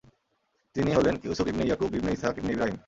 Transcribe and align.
তিনি 0.75 0.91
হলেন 0.97 1.15
Yusuf 1.25 1.47
ibn 1.51 1.61
Yaqub 1.67 1.91
ibn 1.97 2.09
Ishaq 2.15 2.35
ibn 2.39 2.49
Ibrahim. 2.53 2.77